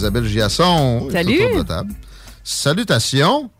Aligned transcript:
Isabelle 0.00 0.24
Giasson. 0.26 1.08
est 1.08 1.12
Salut. 1.12 1.40
autour 1.44 1.50
de 1.50 1.58
la 1.58 1.64
table. 1.76 1.92
Salutations. 2.42 3.50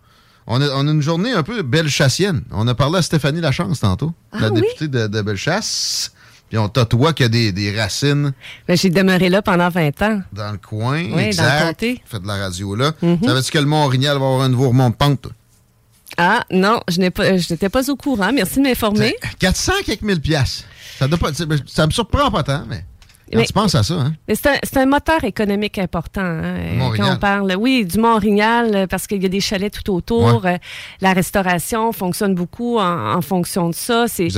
On 0.47 0.61
a, 0.61 0.69
on 0.71 0.89
a 0.89 0.91
une 0.91 1.03
journée 1.03 1.33
un 1.33 1.43
peu 1.43 1.63
bellechassienne. 1.63 2.43
On 2.51 2.67
a 2.67 2.75
parlé 2.75 2.99
à 2.99 3.03
Stéphanie 3.03 3.41
Lachance 3.41 3.81
tantôt, 3.81 4.13
Ah 4.33 4.41
la 4.41 4.49
oui? 4.51 4.61
députée 4.63 4.89
de, 4.89 5.07
de 5.07 5.23
Bellechasse. 5.23 6.13
Puis 6.49 6.59
on 6.59 6.69
qu'il 7.13 7.25
y 7.25 7.27
a 7.27 7.29
des, 7.29 7.53
des 7.53 7.79
racines 7.81 8.33
Ben, 8.67 8.77
J'ai 8.77 8.91
demeuré 8.91 9.29
là 9.29 9.41
pendant 9.43 9.69
20 9.69 10.03
ans. 10.03 10.21
dans 10.33 10.51
le 10.51 10.59
coin. 10.59 11.05
Oui, 11.13 11.23
exact. 11.23 11.47
dans 11.47 11.59
le 11.61 11.67
comté. 11.73 11.91
Mhm. 11.93 11.99
Fait 12.07 12.19
de 12.21 12.27
la 12.27 12.37
radio 12.37 12.75
là. 12.75 12.93
Savais-tu 13.25 13.53
que 13.53 13.59
le 13.59 13.67
Mont-Orignal 13.67 14.19
va 14.19 14.25
avoir 14.27 14.41
un 14.43 14.49
nouveau 14.49 14.69
remont 14.69 14.91
de 14.91 14.97
pente? 14.97 15.21
toi? 15.23 15.33
Ah, 16.17 16.45
non, 16.51 16.81
je 16.89 16.99
n'ai 16.99 17.11
pas, 17.11 17.31
n'étais 17.33 17.69
pas 17.69 17.89
au 17.89 17.95
courant. 17.97 18.33
Merci 18.35 18.57
de 18.59 18.63
m'informer. 18.65 19.15
400 19.39 19.73
quelques 19.87 20.03
mille 20.03 20.21
piastres. 20.21 20.65
Ça, 20.99 21.07
doit 21.07 21.19
pas, 21.19 21.31
ça 21.67 21.87
me 21.87 21.93
surprend 21.93 22.31
pas 22.33 22.43
tant, 22.43 22.65
mais, 22.69 22.85
quand 23.33 23.39
Mais- 23.39 23.47
tu 23.47 23.53
penses 23.53 23.75
à 23.75 23.83
ça, 23.83 23.95
hein? 23.95 24.13
C'est 24.33 24.77
un, 24.79 24.87
moteur 24.87 25.25
économique 25.25 25.79
important. 25.79 26.21
hein, 26.21 26.43
euh, 26.43 26.79
quand 26.97 27.13
on 27.15 27.17
parle, 27.17 27.55
oui, 27.59 27.85
du 27.85 27.99
Mont-Orignal, 27.99 28.71
euh, 28.75 28.87
parce 28.87 29.07
qu'il 29.07 29.23
y 29.23 29.27
a 29.27 29.29
des 29.29 29.41
chalets 29.41 29.73
tout 29.73 29.93
autour. 29.95 30.43
Ouais. 30.45 30.55
euh, 30.55 30.59
la 31.01 31.13
restauration 31.13 31.93
fonctionne 31.93 32.35
beaucoup 32.35 32.79
en, 32.79 33.15
en 33.15 33.21
fonction 33.23 33.69
de 33.69 33.75
ça. 33.75 34.07
C'est 34.09 34.29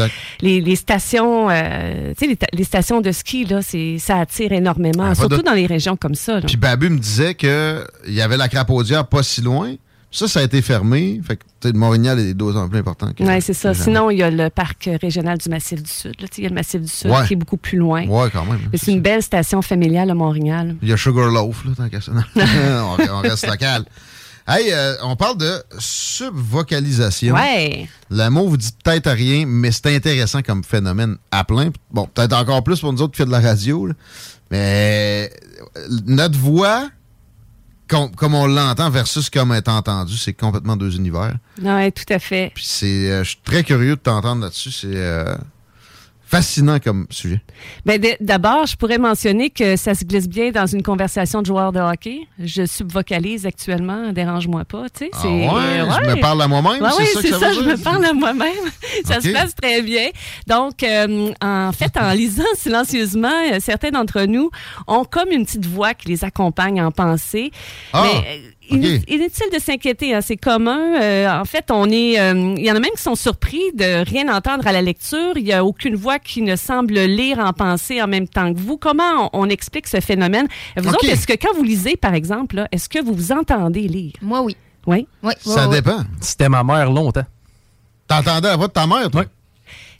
les, 0.40 0.60
les 0.60 0.76
stations, 0.76 1.48
euh, 1.50 2.10
tu 2.10 2.20
sais, 2.20 2.26
les, 2.26 2.36
ta- 2.36 2.46
les 2.52 2.64
stations 2.64 3.00
de 3.00 3.12
ski 3.12 3.44
là, 3.44 3.60
ça 3.98 4.18
attire 4.18 4.52
énormément, 4.52 5.04
Ah, 5.10 5.14
surtout 5.14 5.38
de- 5.38 5.42
dans 5.42 5.52
les 5.54 5.66
régions 5.66 5.96
comme 5.96 6.14
ça. 6.14 6.34
là. 6.40 6.46
Puis 6.46 6.56
Babu 6.56 6.88
me 6.90 6.98
disait 6.98 7.34
qu'il 7.34 7.84
y 8.08 8.20
avait 8.20 8.36
la 8.36 8.48
crapaudière 8.48 9.06
pas 9.06 9.22
si 9.22 9.40
loin. 9.40 9.74
Ça, 10.12 10.28
ça 10.28 10.40
a 10.40 10.42
été 10.42 10.60
fermé. 10.60 11.20
Fait 11.26 11.38
que, 11.38 11.72
Mont-Orignal 11.76 12.18
est 12.20 12.34
d'autant 12.34 12.68
plus 12.68 12.78
important. 12.80 13.10
Oui, 13.18 13.40
c'est 13.40 13.54
ça. 13.54 13.72
Sinon, 13.72 14.10
il 14.10 14.18
y 14.18 14.22
a 14.22 14.30
le 14.30 14.50
parc 14.50 14.88
régional 15.00 15.38
du 15.38 15.48
Massif 15.48 15.82
du 15.82 15.90
Sud. 15.90 16.14
Il 16.36 16.42
y 16.42 16.46
a 16.46 16.50
le 16.50 16.54
Massif 16.54 16.82
du 16.82 16.88
Sud 16.88 17.10
Ouais. 17.10 17.26
qui 17.26 17.32
est 17.32 17.36
beaucoup 17.36 17.56
plus 17.56 17.78
loin. 17.78 18.06
Ouais, 18.06 18.28
quand 18.30 18.44
même. 18.44 18.60
Mais 18.70 18.78
C'est 18.78 18.92
une 18.92 19.00
belle 19.00 19.22
station 19.22 19.62
familiale 19.62 20.10
à 20.10 20.14
Montréal. 20.14 20.76
Il 20.82 20.88
y 20.88 20.92
a 20.92 20.96
Sugarloaf, 20.98 21.64
là, 21.64 21.70
tant 21.76 21.88
qu'à 21.88 22.00
ça. 22.02 22.12
on, 22.36 22.96
on 23.10 23.20
reste 23.20 23.46
local. 23.46 23.84
Hey, 24.46 24.72
euh, 24.72 24.94
on 25.04 25.14
parle 25.16 25.38
de 25.38 25.62
subvocalisation. 25.78 27.34
Ouais. 27.34 27.88
Le 28.10 28.28
mot 28.28 28.48
vous 28.48 28.56
dit 28.56 28.70
peut-être 28.84 29.10
rien, 29.10 29.44
mais 29.46 29.70
c'est 29.70 29.94
intéressant 29.94 30.42
comme 30.42 30.64
phénomène 30.64 31.16
à 31.30 31.44
plein. 31.44 31.70
Bon, 31.90 32.08
peut-être 32.12 32.34
encore 32.34 32.62
plus 32.64 32.80
pour 32.80 32.92
nous 32.92 33.02
autres 33.02 33.12
qui 33.12 33.18
fait 33.18 33.24
de 33.26 33.30
la 33.30 33.40
radio. 33.40 33.86
là. 33.86 33.94
Mais 34.50 35.30
euh, 35.76 35.80
notre 36.06 36.38
voix, 36.38 36.88
com- 37.92 38.10
comme 38.16 38.34
on 38.34 38.46
l'entend 38.46 38.90
versus 38.90 39.30
comme 39.30 39.52
est 39.52 39.68
entendue, 39.68 40.16
c'est 40.16 40.32
complètement 40.32 40.76
deux 40.76 40.96
univers. 40.96 41.34
Oui, 41.62 41.92
tout 41.92 42.12
à 42.12 42.18
fait. 42.18 42.50
Puis 42.54 42.64
c'est, 42.66 43.10
euh, 43.10 43.22
je 43.24 43.28
suis 43.30 43.40
très 43.44 43.62
curieux 43.62 43.96
de 43.96 44.00
t'entendre 44.00 44.42
là-dessus. 44.42 44.72
C'est 44.72 44.86
euh, 44.96 45.34
fascinant 46.32 46.78
comme 46.78 47.06
sujet. 47.10 47.42
Ben, 47.84 48.02
D'abord, 48.20 48.64
je 48.66 48.74
pourrais 48.74 48.96
mentionner 48.96 49.50
que 49.50 49.76
ça 49.76 49.94
se 49.94 50.02
glisse 50.02 50.26
bien 50.26 50.50
dans 50.50 50.64
une 50.64 50.82
conversation 50.82 51.42
de 51.42 51.46
joueur 51.46 51.72
de 51.72 51.78
hockey. 51.78 52.20
Je 52.42 52.64
subvocalise 52.64 53.44
actuellement, 53.44 54.12
dérange-moi 54.12 54.64
pas. 54.64 54.88
Tu 54.88 55.04
sais, 55.04 55.10
Ah 55.14 55.26
ouais, 55.26 56.06
je 56.06 56.10
me 56.10 56.20
parle 56.22 56.40
à 56.40 56.48
moi-même, 56.48 56.82
Ouais, 56.82 56.88
c'est 56.96 57.04
ça 57.04 57.20
que 57.20 57.26
c'est 57.26 57.32
ça 57.34 57.38
ça, 57.38 57.48
veut 57.50 57.54
je 57.54 57.68
me 57.68 57.76
parle 57.76 58.04
à 58.06 58.14
moi-même. 58.14 58.64
ça 59.04 59.20
se 59.20 59.28
passe 59.28 59.54
très 59.54 59.82
bien. 59.82 60.08
Donc, 60.46 60.82
euh, 60.82 61.32
en 61.42 61.72
fait, 61.72 61.94
en 61.98 62.12
lisant 62.12 62.42
silencieusement, 62.56 63.28
euh, 63.52 63.58
certains 63.60 63.90
d'entre 63.90 64.22
nous 64.22 64.50
ont 64.86 65.04
comme 65.04 65.30
une 65.32 65.44
petite 65.44 65.66
voix 65.66 65.92
qui 65.92 66.08
les 66.08 66.24
accompagne 66.24 66.80
en 66.80 66.92
pensée. 66.92 67.50
Ah, 67.92 68.04
Mais, 68.04 68.40
Inutile 68.72 69.46
de 69.52 69.58
s'inquiéter, 69.58 70.14
hein, 70.14 70.20
c'est 70.20 70.36
commun. 70.36 71.00
Euh, 71.00 71.28
en 71.30 71.44
fait, 71.44 71.70
on 71.70 71.88
est, 71.90 72.20
euh, 72.20 72.54
il 72.56 72.64
y 72.64 72.70
en 72.70 72.76
a 72.76 72.80
même 72.80 72.92
qui 72.96 73.02
sont 73.02 73.14
surpris 73.14 73.62
de 73.74 74.04
rien 74.08 74.34
entendre 74.34 74.66
à 74.66 74.72
la 74.72 74.82
lecture. 74.82 75.32
Il 75.36 75.46
y 75.46 75.52
a 75.52 75.64
aucune 75.64 75.94
voix 75.94 76.18
qui 76.18 76.42
ne 76.42 76.56
semble 76.56 76.94
lire 76.94 77.38
en 77.38 77.52
pensée 77.52 78.02
en 78.02 78.08
même 78.08 78.28
temps 78.28 78.52
que 78.52 78.58
vous. 78.58 78.76
Comment 78.76 79.30
on, 79.32 79.44
on 79.44 79.48
explique 79.48 79.86
ce 79.86 80.00
phénomène? 80.00 80.46
Vous 80.76 80.88
autres, 80.88 81.08
est-ce 81.08 81.26
que 81.26 81.34
quand 81.34 81.54
vous 81.54 81.64
lisez, 81.64 81.96
par 81.96 82.14
exemple, 82.14 82.64
est-ce 82.72 82.88
que 82.88 83.02
vous 83.02 83.14
vous 83.14 83.32
entendez 83.32 83.88
lire? 83.88 84.12
Moi, 84.22 84.42
oui. 84.42 84.56
Oui? 84.86 85.06
Oui. 85.22 85.32
Ça 85.38 85.62
oui, 85.62 85.66
oui. 85.68 85.76
dépend. 85.76 86.02
C'était 86.20 86.48
ma 86.48 86.64
mère 86.64 86.90
longtemps. 86.90 87.24
T'entendais 88.08 88.48
la 88.48 88.56
voix 88.56 88.68
de 88.68 88.72
ta 88.72 88.86
mère, 88.86 89.10
toi? 89.10 89.24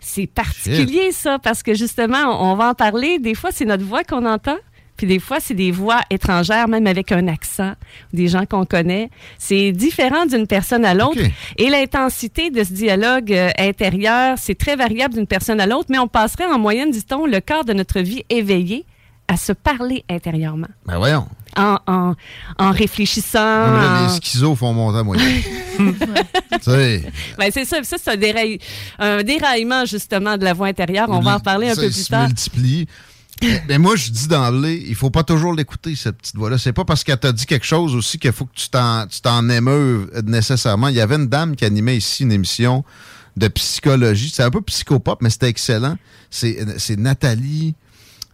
C'est 0.01 0.27
particulier 0.27 1.13
ça 1.13 1.39
parce 1.39 1.63
que 1.63 1.75
justement, 1.75 2.51
on 2.51 2.57
va 2.57 2.71
en 2.71 2.75
parler. 2.75 3.21
Des 3.21 3.37
fois, 3.37 3.51
c'est 3.53 3.65
notre 3.65 3.85
voix 3.85 4.03
qu'on 4.03 4.27
entend. 4.27 4.57
Puis 5.03 5.09
des 5.09 5.19
fois, 5.19 5.39
c'est 5.41 5.55
des 5.55 5.73
voix 5.73 6.01
étrangères, 6.11 6.69
même 6.69 6.87
avec 6.87 7.11
un 7.11 7.27
accent, 7.27 7.73
des 8.13 8.29
gens 8.29 8.47
qu'on 8.47 8.65
connaît. 8.65 9.11
C'est 9.37 9.73
différent 9.73 10.27
d'une 10.27 10.47
personne 10.47 10.85
à 10.85 10.95
l'autre. 10.95 11.19
Et 11.57 11.69
l'intensité 11.71 12.51
de 12.51 12.63
ce 12.63 12.73
dialogue 12.73 13.33
euh, 13.33 13.51
intérieur, 13.59 14.37
c'est 14.39 14.55
très 14.57 14.77
variable 14.77 15.15
d'une 15.15 15.27
personne 15.27 15.59
à 15.61 15.67
l'autre, 15.67 15.87
mais 15.91 15.99
on 15.99 16.07
passerait 16.07 16.47
en 16.47 16.57
moyenne, 16.61 16.93
dit-on, 16.93 17.27
le 17.27 17.41
quart 17.41 17.65
de 17.65 17.73
notre 17.73 17.99
vie 17.99 18.23
éveillé 18.31 18.85
à 19.27 19.37
se 19.37 19.53
parler 19.53 20.05
intérieurement, 20.09 20.69
Ben 20.87 20.99
voyons. 20.99 21.27
en, 21.57 21.79
en, 21.89 22.15
en 22.59 22.71
réfléchissant. 22.71 23.39
Comme 23.65 23.77
là, 23.77 24.03
en- 24.09 24.15
les 24.15 24.21
schizos 24.21 24.55
font 24.55 24.73
monter 24.73 24.99
à 24.99 25.03
sais, 26.61 27.03
Ben, 27.39 27.51
c'est 27.53 27.65
ça, 27.65 27.83
ça 27.83 27.97
c'est 28.01 28.11
un, 28.13 28.17
déraille- 28.17 28.61
un 29.01 29.23
déraillement 29.25 29.85
justement 29.85 30.37
de 30.37 30.45
la 30.45 30.53
voix 30.53 30.69
intérieure. 30.69 31.09
On 31.11 31.19
va 31.21 31.37
en 31.37 31.41
parler 31.41 31.71
un 31.71 31.75
ça, 31.75 31.81
peu 31.83 31.89
plus 31.89 32.05
se 32.05 32.09
tard. 32.09 32.27
multiplie. 32.29 32.87
Mais- 33.43 33.63
Mais 33.69 33.79
moi, 33.79 33.97
je 33.97 34.11
dis 34.11 34.29
d'emblée, 34.29 34.83
il 34.89 34.95
faut 34.95 35.11
pas 35.11 35.25
toujours 35.25 35.53
l'écouter, 35.55 35.95
cette 35.97 36.17
petite 36.19 36.37
voix-là. 36.37 36.59
C'est 36.59 36.73
pas 36.73 36.85
parce 36.85 37.05
qu'elle 37.05 37.19
t'a 37.19 37.33
dit 37.33 37.47
quelque 37.47 37.67
chose 37.67 37.95
aussi 37.95 38.19
qu'il 38.19 38.33
faut 38.33 38.47
que 38.47 38.55
tu 38.55 38.69
t'en, 38.69 39.07
tu 39.07 39.21
t'en 39.21 39.49
émeuves 39.49 40.11
nécessairement. 40.25 40.89
Il 40.89 40.95
y 40.97 41.01
avait 41.01 41.17
une 41.17 41.29
dame 41.29 41.57
qui 41.57 41.65
animait 41.65 41.97
ici 41.97 42.23
une 42.23 42.33
émission 42.33 42.85
de 43.37 43.49
psychologie. 43.49 44.31
C'est 44.35 44.43
un 44.43 44.51
peu 44.51 44.61
psychopop, 44.63 45.21
mais 45.23 45.31
c'était 45.31 45.49
excellent. 45.49 45.97
C'est, 46.31 46.65
c'est 46.79 46.99
Nathalie. 46.99 47.75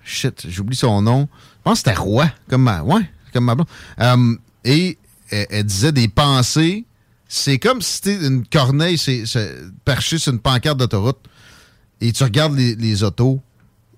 Shit, 0.05 0.47
j'oublie 0.49 0.77
son 0.77 1.03
nom. 1.03 1.29
Je 1.59 1.63
pense 1.65 1.83
que 1.83 1.91
c'était 1.91 1.99
Roy, 2.01 2.31
comme 2.49 2.63
ma, 2.63 2.83
ouais, 2.83 3.03
comme 3.33 3.45
ma 3.45 3.55
blonde. 3.55 3.67
Euh, 4.01 4.37
et 4.65 4.99
elle, 5.31 5.65
disait 5.65 5.93
des 5.93 6.09
pensées. 6.09 6.85
C'est 7.29 7.59
comme 7.59 7.83
si 7.83 7.95
c'était 7.97 8.27
une 8.27 8.47
corneille 8.47 8.97
c'est 8.97 9.25
perchée 9.85 10.17
sur 10.17 10.33
une 10.33 10.39
pancarte 10.39 10.79
d'autoroute 10.79 11.19
et 12.01 12.11
tu 12.13 12.25
regardes 12.25 12.57
les, 12.57 12.75
les 12.75 13.03
autos. 13.03 13.43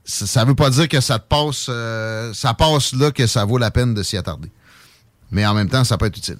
Ça, 0.05 0.27
ça 0.27 0.44
veut 0.44 0.55
pas 0.55 0.71
dire 0.71 0.88
que 0.88 1.00
ça 1.00 1.19
te 1.19 1.28
passe, 1.28 1.66
euh, 1.69 2.33
ça 2.34 2.55
passe 2.55 2.93
là 2.94 3.11
que 3.11 3.26
ça 3.26 3.44
vaut 3.44 3.58
la 3.58 3.70
peine 3.70 3.94
de 3.94 4.02
s'y 4.02 4.17
attarder. 4.17 4.50
Mais 5.31 5.47
en 5.47 5.55
même 5.55 5.69
temps, 5.69 5.85
ça 5.85 5.97
peut 5.99 6.06
être 6.06 6.17
utile. 6.17 6.38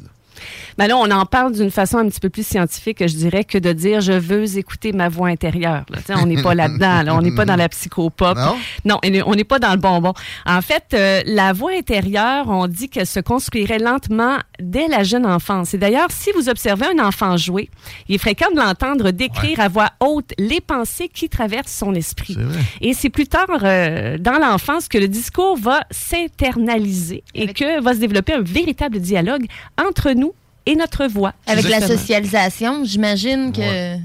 Ben 0.79 0.87
là, 0.87 0.97
on 0.97 1.11
en 1.11 1.27
parle 1.27 1.53
d'une 1.53 1.71
façon 1.71 1.99
un 1.99 2.09
petit 2.09 2.21
peu 2.21 2.31
plus 2.31 2.47
scientifique, 2.47 2.99
je 3.07 3.15
dirais, 3.17 3.45
que 3.45 3.59
de 3.59 3.73
dire 3.73 4.01
je 4.01 4.13
veux 4.13 4.59
écouter 4.59 4.93
ma 4.93 5.09
voix 5.09 5.29
intérieure. 5.29 5.85
là. 5.91 5.99
On 6.23 6.27
n'est 6.27 6.43
pas 6.43 6.55
là-dedans, 6.55 7.03
là. 7.03 7.15
on 7.15 7.23
n'est 7.23 7.35
pas 7.35 7.45
dans 7.45 7.57
la 7.57 7.69
psychopop. 7.69 8.37
Non? 8.37 8.57
Non, 8.85 8.99
on 9.27 9.35
n'est 9.35 9.45
pas 9.45 9.59
dans 9.59 9.71
le 9.73 9.77
bonbon. 9.79 10.13
En 10.47 10.63
fait, 10.63 10.85
euh, 10.95 11.23
la 11.27 11.53
voix 11.53 11.73
intérieure, 11.77 12.47
on 12.49 12.67
dit 12.67 12.89
qu'elle 12.89 13.07
se 13.07 13.21
construirait 13.21 13.79
lentement 13.79 14.39
dès 14.61 14.89
la 14.89 15.03
jeune 15.03 15.27
enfance. 15.27 15.75
Et 15.75 15.79
d'ailleurs, 15.79 16.09
si 16.11 16.31
vous 16.35 16.49
observez 16.49 16.87
un 16.87 17.05
enfant 17.05 17.37
jouer, 17.37 17.71
il 18.09 18.15
est 18.17 18.19
fréquent 18.19 18.51
de 18.53 18.57
l'entendre 18.59 19.11
décrire 19.11 19.61
à 19.61 19.69
voix 19.69 19.91
haute 20.01 20.33
les 20.39 20.61
pensées 20.61 21.09
qui 21.09 21.29
traversent 21.29 21.73
son 21.73 21.95
esprit. 21.95 22.37
Et 22.81 22.95
c'est 22.95 23.11
plus 23.11 23.27
tard 23.27 23.47
euh, 23.63 24.19
dans 24.19 24.39
l'enfance 24.39 24.89
que 24.89 24.99
le 24.99 25.09
discours 25.09 25.57
va 25.57 25.85
s'internaliser 25.91 27.23
et 27.35 27.43
Avec- 27.45 27.57
que 27.57 27.81
va 27.83 27.95
se 27.95 27.99
développer 27.99 28.33
un 28.35 28.41
véritable 28.43 28.99
dialogue 29.01 29.45
entre 29.83 30.13
nous 30.13 30.30
et 30.71 30.77
notre 30.77 31.07
voix. 31.07 31.33
Avec 31.47 31.69
la 31.69 31.81
socialisation, 31.81 32.85
j'imagine 32.85 33.53
que. 33.53 33.61
Ouais. 33.61 34.01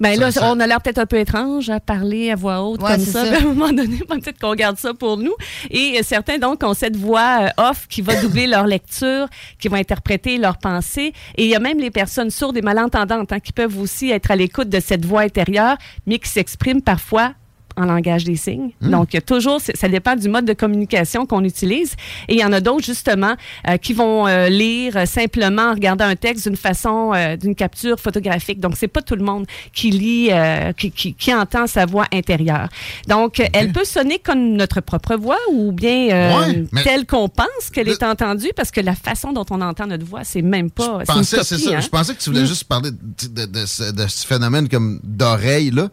Ben 0.00 0.18
là, 0.18 0.30
on 0.42 0.58
a 0.58 0.66
l'air 0.66 0.80
peut-être 0.80 0.98
un 0.98 1.06
peu 1.06 1.18
étrange 1.18 1.70
à 1.70 1.78
parler 1.78 2.32
à 2.32 2.34
voix 2.34 2.62
haute 2.62 2.82
Ouais, 2.82 2.96
comme 2.96 3.04
ça. 3.04 3.22
à 3.34 3.36
un 3.38 3.40
moment 3.40 3.68
donné, 3.68 3.98
peut-être 3.98 4.38
qu'on 4.40 4.54
garde 4.54 4.76
ça 4.76 4.92
pour 4.94 5.16
nous. 5.16 5.34
Et 5.70 5.98
euh, 5.98 6.02
certains, 6.02 6.38
donc, 6.38 6.64
ont 6.64 6.74
cette 6.74 6.96
voix 6.96 7.42
euh, 7.42 7.70
off 7.70 7.86
qui 7.88 8.02
va 8.02 8.20
doubler 8.20 8.48
leur 8.48 8.66
lecture, 8.66 9.28
qui 9.60 9.68
va 9.68 9.76
interpréter 9.76 10.38
leurs 10.38 10.58
pensées. 10.58 11.12
Et 11.36 11.44
il 11.44 11.50
y 11.50 11.54
a 11.54 11.60
même 11.60 11.78
les 11.78 11.90
personnes 11.90 12.30
sourdes 12.30 12.56
et 12.56 12.62
malentendantes 12.62 13.32
hein, 13.32 13.40
qui 13.40 13.52
peuvent 13.52 13.78
aussi 13.78 14.10
être 14.10 14.32
à 14.32 14.36
l'écoute 14.36 14.68
de 14.68 14.80
cette 14.80 15.04
voix 15.04 15.20
intérieure, 15.20 15.76
mais 16.06 16.18
qui 16.18 16.28
s'expriment 16.28 16.82
parfois 16.82 17.34
en 17.78 17.84
langage 17.86 18.24
des 18.24 18.36
signes. 18.36 18.70
Donc, 18.80 19.12
il 19.12 19.16
y 19.16 19.18
a 19.18 19.22
toujours, 19.22 19.60
ça 19.60 19.88
dépend 19.88 20.16
du 20.16 20.28
mode 20.28 20.44
de 20.44 20.52
communication 20.52 21.26
qu'on 21.26 21.44
utilise. 21.44 21.92
Et 22.28 22.34
il 22.34 22.40
y 22.40 22.44
en 22.44 22.52
a 22.52 22.60
d'autres, 22.60 22.84
justement, 22.84 23.34
euh, 23.68 23.76
qui 23.76 23.92
vont 23.92 24.26
euh, 24.26 24.48
lire 24.48 25.06
simplement 25.06 25.62
en 25.70 25.74
regardant 25.74 26.04
un 26.06 26.16
texte 26.16 26.48
d'une 26.48 26.56
façon, 26.56 27.12
euh, 27.14 27.36
d'une 27.36 27.54
capture 27.54 27.98
photographique. 28.00 28.60
Donc, 28.60 28.74
c'est 28.76 28.88
pas 28.88 29.02
tout 29.02 29.14
le 29.16 29.24
monde 29.24 29.46
qui 29.72 29.90
lit, 29.90 30.30
qui, 30.76 30.90
qui, 30.90 31.14
qui 31.14 31.34
entend 31.34 31.66
sa 31.66 31.86
voix 31.86 32.06
intérieure. 32.12 32.68
Donc, 33.06 33.40
elle 33.52 33.72
peut 33.72 33.84
sonner 33.84 34.18
comme 34.18 34.54
notre 34.54 34.80
propre 34.80 35.16
voix 35.16 35.38
ou 35.52 35.72
bien 35.72 36.08
Ouais, 36.08 36.64
telle 36.84 37.06
qu'on 37.06 37.28
pense 37.28 37.70
qu'elle 37.72 37.86
Le- 37.86 37.92
est 37.92 38.02
entendue 38.02 38.50
parce 38.56 38.70
que 38.70 38.80
la 38.80 38.94
façon 38.94 39.32
dont 39.32 39.46
on 39.50 39.60
entend 39.60 39.86
notre 39.86 40.04
voix, 40.04 40.24
c'est 40.24 40.42
même 40.42 40.70
pas, 40.70 40.98
Je 41.06 41.12
une 41.12 41.18
pensais, 41.18 41.36
copie, 41.38 41.58
ça. 41.62 41.76
hein. 41.76 41.80
Je 41.80 41.88
pensais 41.88 42.14
que 42.14 42.20
tu 42.20 42.30
voulais 42.30 42.42
Mm. 42.42 42.46
juste 42.46 42.64
parler 42.64 42.90
de, 42.90 43.28
de- 43.28 43.46
de 43.60 43.66
ce, 43.66 43.92
de 43.92 44.06
ce 44.08 44.26
phénomène 44.26 44.68
comme 44.68 45.00
d'oreille, 45.04 45.70
là. 45.70 45.88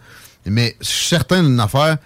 Mais 0.45 0.75
je 0.79 0.85
suis 0.87 1.07
certain 1.07 1.41
d'une 1.43 1.59
affaire, 1.59 1.97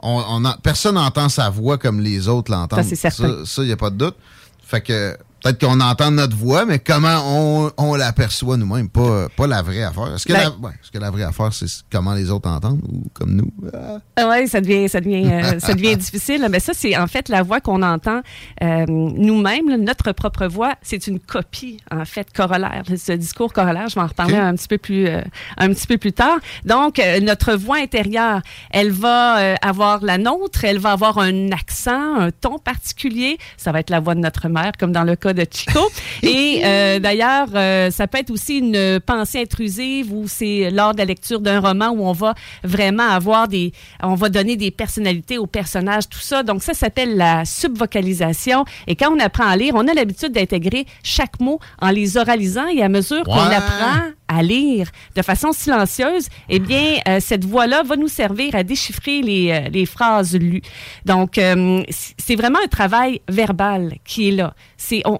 on, 0.00 0.22
on 0.28 0.44
en- 0.44 0.56
personne 0.62 0.94
n'entend 0.94 1.28
sa 1.28 1.50
voix 1.50 1.78
comme 1.78 2.00
les 2.00 2.28
autres 2.28 2.50
l'entendent. 2.52 2.82
Ça, 2.82 2.88
c'est 2.88 2.96
certain. 2.96 3.44
Ça, 3.44 3.62
il 3.62 3.66
n'y 3.66 3.72
a 3.72 3.76
pas 3.76 3.90
de 3.90 3.96
doute. 3.96 4.16
Fait 4.64 4.80
que 4.80 5.16
peut-être 5.42 5.60
qu'on 5.60 5.80
entend 5.80 6.10
notre 6.10 6.36
voix, 6.36 6.64
mais 6.64 6.78
comment 6.78 7.22
on, 7.24 7.70
on 7.76 7.94
l'aperçoit 7.94 8.56
nous-mêmes, 8.56 8.88
pas, 8.88 9.28
pas 9.36 9.46
la 9.46 9.62
vraie 9.62 9.82
affaire. 9.82 10.14
Est-ce 10.14 10.26
que, 10.26 10.32
Ben- 10.32 10.40
la, 10.60 10.68
ouais, 10.68 10.72
est-ce 10.82 10.90
que 10.90 10.98
la 10.98 11.10
vraie 11.10 11.22
affaire, 11.22 11.52
c'est 11.52 11.66
comment 11.90 12.14
les 12.14 12.30
autres 12.30 12.48
entendent 12.48 12.80
ou 12.88 13.04
comme 13.14 13.34
nous? 13.34 13.52
Ah. 13.72 14.28
Oui, 14.28 14.48
ça 14.48 14.60
devient, 14.60 14.88
ça 14.88 15.00
devient, 15.00 15.28
euh, 15.30 15.58
ça 15.60 15.74
devient 15.74 15.96
difficile. 15.96 16.46
Mais 16.50 16.60
ça, 16.60 16.72
c'est 16.74 16.96
en 16.96 17.06
fait 17.06 17.28
la 17.28 17.42
voix 17.42 17.60
qu'on 17.60 17.82
entend 17.82 18.20
euh, 18.62 18.84
nous-mêmes, 18.88 19.82
notre 19.82 20.12
propre 20.12 20.46
voix. 20.46 20.74
C'est 20.82 21.06
une 21.06 21.20
copie, 21.20 21.78
en 21.90 22.04
fait, 22.04 22.32
corollaire. 22.32 22.82
Ce 22.96 23.12
discours 23.12 23.52
corollaire, 23.52 23.88
je 23.88 23.94
vais 23.94 24.00
en 24.00 24.06
reparler 24.06 24.36
un 24.36 24.54
petit 24.54 24.68
peu 24.68 24.78
plus, 24.78 25.06
euh, 25.06 25.20
un 25.56 25.68
petit 25.68 25.86
peu 25.86 25.98
plus 25.98 26.12
tard. 26.12 26.38
Donc, 26.64 27.00
notre 27.22 27.54
voix 27.54 27.76
intérieure, 27.78 28.40
elle 28.70 28.90
va 28.90 29.54
avoir 29.62 30.04
la 30.04 30.18
nôtre, 30.18 30.64
elle 30.64 30.78
va 30.78 30.92
avoir 30.92 31.18
un 31.18 31.50
accent, 31.52 32.16
un 32.16 32.30
ton 32.30 32.58
particulier. 32.58 33.38
Ça 33.56 33.72
va 33.72 33.80
être 33.80 33.90
la 33.90 34.00
voix 34.00 34.14
de 34.14 34.20
notre 34.20 34.48
mère, 34.48 34.72
comme 34.78 34.92
dans 34.92 35.04
le 35.04 35.16
cas 35.16 35.27
de 35.32 35.44
Chico. 35.50 35.80
Et 36.22 36.62
euh, 36.64 36.98
d'ailleurs, 36.98 37.48
euh, 37.54 37.90
ça 37.90 38.06
peut 38.06 38.18
être 38.18 38.30
aussi 38.30 38.58
une 38.58 39.00
pensée 39.00 39.40
intrusive 39.42 40.12
ou 40.12 40.26
c'est 40.28 40.70
lors 40.70 40.92
de 40.92 40.98
la 40.98 41.04
lecture 41.04 41.40
d'un 41.40 41.60
roman 41.60 41.88
où 41.90 42.04
on 42.06 42.12
va 42.12 42.34
vraiment 42.64 43.08
avoir 43.08 43.48
des, 43.48 43.72
on 44.02 44.14
va 44.14 44.28
donner 44.28 44.56
des 44.56 44.70
personnalités 44.70 45.38
aux 45.38 45.46
personnages, 45.46 46.08
tout 46.08 46.18
ça. 46.18 46.42
Donc 46.42 46.62
ça 46.62 46.74
s'appelle 46.74 47.16
la 47.16 47.44
subvocalisation. 47.44 48.64
Et 48.86 48.96
quand 48.96 49.12
on 49.14 49.18
apprend 49.20 49.46
à 49.46 49.56
lire, 49.56 49.74
on 49.76 49.86
a 49.88 49.94
l'habitude 49.94 50.32
d'intégrer 50.32 50.86
chaque 51.02 51.40
mot 51.40 51.58
en 51.80 51.90
les 51.90 52.16
oralisant 52.16 52.66
et 52.68 52.82
à 52.82 52.88
mesure 52.88 53.24
qu'on 53.24 53.32
apprend 53.32 54.10
à 54.30 54.42
lire 54.42 54.90
de 55.16 55.22
façon 55.22 55.52
silencieuse, 55.52 56.28
eh 56.50 56.58
bien, 56.58 56.96
euh, 57.08 57.18
cette 57.18 57.46
voix-là 57.46 57.82
va 57.82 57.96
nous 57.96 58.08
servir 58.08 58.54
à 58.54 58.62
déchiffrer 58.62 59.22
les, 59.22 59.68
les 59.72 59.86
phrases 59.86 60.34
lues. 60.36 60.60
Donc, 61.06 61.38
euh, 61.38 61.82
c'est 62.18 62.36
vraiment 62.36 62.58
un 62.62 62.68
travail 62.68 63.22
verbal 63.28 63.94
qui 64.04 64.28
est 64.28 64.32
là. 64.32 64.52
C'est 64.76 65.00
on- 65.06 65.17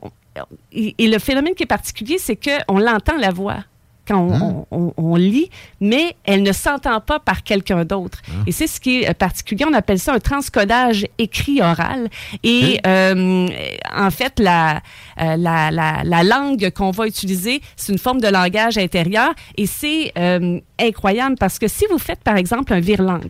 et, 0.72 0.94
et 0.98 1.08
le 1.08 1.18
phénomène 1.18 1.54
qui 1.54 1.64
est 1.64 1.66
particulier, 1.66 2.18
c'est 2.18 2.36
qu'on 2.36 2.78
l'entend 2.78 3.16
la 3.16 3.30
voix 3.30 3.58
quand 4.06 4.20
on, 4.20 4.66
on- 4.70 4.94
on 4.96 5.16
lit, 5.16 5.50
mais 5.82 6.16
elle 6.24 6.42
ne 6.42 6.52
s'entend 6.52 6.98
pas 7.02 7.18
par 7.18 7.42
quelqu'un 7.42 7.84
d'autre. 7.84 8.22
Et 8.46 8.52
c'est 8.52 8.66
ce 8.66 8.80
qui 8.80 9.02
est 9.02 9.10
euh, 9.10 9.12
particulier. 9.12 9.66
On 9.68 9.74
appelle 9.74 9.98
ça 9.98 10.14
un 10.14 10.18
transcodage 10.18 11.04
écrit-oral. 11.18 12.08
Et 12.42 12.80
euh, 12.86 13.48
en 13.94 14.10
fait, 14.10 14.38
la, 14.40 14.76
euh, 15.20 15.36
la, 15.36 15.70
la, 15.70 16.02
la 16.04 16.22
langue 16.24 16.70
qu'on 16.70 16.90
va 16.90 17.06
utiliser, 17.06 17.60
c'est 17.76 17.92
une 17.92 17.98
forme 17.98 18.22
de 18.22 18.28
langage 18.28 18.78
intérieur. 18.78 19.34
Et 19.58 19.66
c'est 19.66 20.12
euh, 20.16 20.58
incroyable 20.80 21.36
parce 21.38 21.58
que 21.58 21.68
si 21.68 21.84
vous 21.90 21.98
faites, 21.98 22.20
par 22.24 22.36
exemple, 22.38 22.72
un 22.72 22.80
vire-langue, 22.80 23.28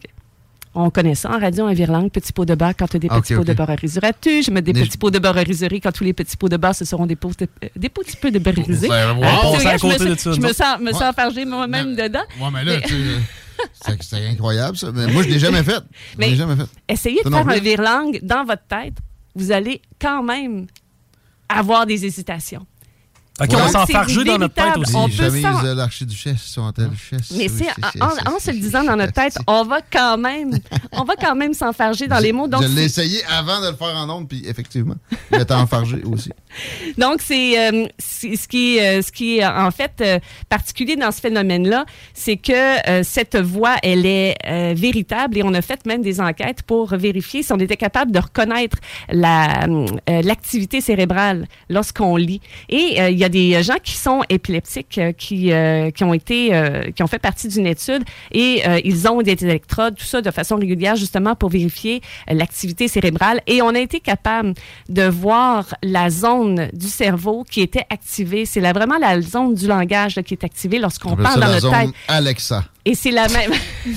on 0.81 0.91
connaît 0.91 1.15
ça 1.15 1.31
en 1.31 1.39
radio, 1.39 1.67
un 1.67 1.73
vire-langue, 1.75 2.11
petit 2.11 2.33
pot 2.33 2.45
de 2.45 2.55
beurre 2.55 2.75
quand 2.79 2.87
tu 2.89 2.97
as 2.97 3.01
des 3.01 3.09
Ok, 3.09 3.23
petits 3.23 3.35
pots 3.35 3.45
de 3.45 3.53
beurre 3.53 3.71
à 3.71 3.75
riserais-tu. 3.75 4.43
Je 4.43 4.51
mets 4.51 4.63
des 4.63 4.73
Mais 4.73 4.83
petits 4.83 4.99
pots 4.99 5.11
de 5.11 5.19
beurre 5.19 5.37
à 5.39 5.43
riserie 5.43 5.81
quand 5.81 5.93
tous 5.93 6.05
les 6.05 6.13
petits 6.13 6.37
pots 6.37 6.49
de 6.49 6.57
beurre, 6.57 6.75
ce 6.75 6.85
seront 6.85 7.07
des, 7.07 7.17
pots 7.17 7.31
de- 7.39 7.49
euh, 7.65 7.69
des 7.77 7.89
petits 7.89 8.17
peu 8.17 8.31
de 8.31 8.39
beurre 8.39 8.55
risé. 8.65 8.89
Ah, 8.91 9.13
regardes, 9.13 9.79
je 9.81 9.87
me 9.87 9.93
côté 9.93 9.99
suis- 9.99 10.09
de 10.11 10.15
ça, 10.17 10.33
Je 10.33 10.41
me 10.41 10.47
non? 10.49 10.53
sens, 10.53 10.81
me 10.81 10.93
sens 10.93 11.15
farger 11.15 11.45
moi-même 11.45 11.97
dedans. 11.97 12.21
Ouais, 12.41 12.49
mais 12.53 12.65
là, 12.65 12.73
Mais- 12.81 12.87
tu 12.87 12.95
c'est 14.01 14.29
incroyable, 14.29 14.77
ça. 14.77 14.93
Mais 14.95 15.09
moi, 15.09 15.23
je 15.25 15.29
l'ai 15.29 15.39
jamais 15.41 15.63
fait. 15.65 15.83
Je 16.17 16.21
l'ai 16.25 16.37
jamais 16.37 16.55
fait. 16.57 16.69
Essayez 16.89 17.23
Ça 17.23 17.29
de 17.31 17.35
faire 17.35 17.49
un 17.49 17.53
plus. 17.53 17.61
vire-langue 17.61 18.21
dans 18.23 18.45
votre 18.45 18.63
tête. 18.69 18.95
Vous 19.35 19.51
allez 19.53 19.83
quand 20.01 20.23
même 20.23 20.67
avoir 21.49 21.87
des 21.87 22.05
hésitations. 22.05 22.67
OK, 23.41 23.47
Donc, 23.51 23.61
on 23.61 23.65
va 23.65 23.87
s'en 23.87 24.09
jouer 24.09 24.25
dans 24.25 24.39
notre 24.39 24.55
tête 24.55 24.77
aussi. 24.77 24.97
On 24.97 25.09
s'en- 25.09 25.63
de 25.63 25.69
l'archiduchesse 25.73 26.41
sont-elles 26.43 26.91
chesses? 26.99 27.31
Mais 27.37 27.49
Oui, 27.49 27.53
c'est 27.57 28.03
en, 28.03 28.11
c'est- 28.11 28.29
en 28.29 28.39
se 28.41 28.51
le 28.51 28.59
disant 28.59 28.83
dans 28.83 28.97
notre 28.97 29.13
tête, 29.13 29.39
on 29.47 29.63
va 29.65 29.81
quand 29.81 30.19
même, 30.19 30.59
on 30.91 31.05
va 31.05 31.15
quand 31.15 31.37
même 31.37 31.55
s'enfarger 31.55 32.09
dans 32.09 32.19
les 32.19 32.33
mots. 32.33 32.49
Donc, 32.49 32.63
je 32.63 32.69
l'ai 32.69 32.85
essayé 32.87 33.23
avant 33.27 33.61
de 33.61 33.69
le 33.69 33.77
faire 33.77 33.97
en 33.97 34.11
ondes, 34.11 34.29
puis 34.29 34.43
effectivement, 34.45 34.97
je 35.31 35.39
m'étais 35.39 35.55
enfargé 35.55 36.03
aussi. 36.05 36.31
Donc, 36.99 37.21
c'est 37.23 37.71
euh, 37.73 37.87
c'est- 37.97 38.18
ce 38.19 38.49
qui 38.49 38.77
est, 38.77 38.99
euh, 38.99 39.03
ce 39.03 39.13
qui 39.13 39.39
est 39.39 39.47
en 39.47 39.71
fait 39.71 39.93
euh, 40.01 40.19
particulier 40.49 40.97
dans 40.97 41.11
ce 41.11 41.21
phénomène-là, 41.21 41.85
c'est 42.15 42.37
que 42.37 42.53
euh, 42.89 43.03
cette 43.03 43.37
voix, 43.37 43.77
elle 43.83 44.07
est 44.07 44.37
véritable 44.75 45.39
et 45.39 45.43
on 45.43 45.55
a 45.55 45.63
fait 45.63 45.85
même 45.87 46.03
des 46.03 46.21
enquêtes 46.21 46.63
pour 46.63 46.89
vérifier 46.97 47.43
si 47.43 47.53
on 47.53 47.59
était 47.59 47.77
capable 47.77 48.13
de 48.13 48.19
reconnaître 48.19 48.79
la 49.11 49.67
l'activité 50.07 50.81
cérébrale 50.81 51.47
lorsqu'on 51.69 52.17
lit. 52.17 52.41
Et 52.69 52.99
il 52.99 53.19
y 53.19 53.25
a 53.25 53.29
des 53.29 53.63
gens 53.63 53.77
qui 53.83 53.97
sont 53.97 54.23
épileptiques 54.29 55.01
qui 55.17 55.53
qui 55.95 56.05
ont 56.05 56.15
été 56.15 56.51
qui 56.95 57.03
ont 57.03 57.07
fait 57.07 57.19
partie 57.19 57.49
d'une 57.49 57.67
étude 57.67 58.05
et 58.33 58.63
ils 58.85 59.09
ont 59.09 59.23
des 59.23 59.33
électrodes 59.45 59.97
tout 59.97 60.05
ça 60.05 60.21
de 60.21 60.31
façon 60.31 60.57
régulière 60.57 60.97
justement 60.97 61.35
pour 61.35 61.51
vérifier 61.51 62.01
l'activité 62.29 62.89
cérébrale 62.89 63.41
et 63.47 63.63
on 63.63 63.71
a 63.71 63.81
été 63.81 64.01
capable 64.01 64.55
de 64.89 65.03
voir 65.03 65.75
la 65.83 66.11
zone 66.11 66.69
du 66.73 66.87
cerveau 66.87 67.45
qui 67.49 67.61
était 67.61 67.87
activée. 68.09 68.47
C'est 68.47 68.61
là 68.61 68.73
vraiment 68.73 68.97
la 68.99 69.21
zone 69.21 69.55
du 69.55 69.67
langage 69.67 70.17
là, 70.17 70.23
qui 70.23 70.33
est 70.35 70.43
activée 70.45 70.79
lorsqu'on 70.79 71.15
parle 71.15 71.41
dans 71.41 71.47
la 71.47 71.55
notre 71.55 71.61
zone 71.61 71.73
tête. 71.73 71.91
Alexa. 72.09 72.65
Et 72.87 72.95
c'est 72.95 73.11
la 73.11 73.29
même 73.29 73.53